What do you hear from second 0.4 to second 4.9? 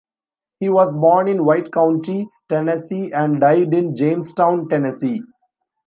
He was born in White County, Tennessee and died in Jamestown,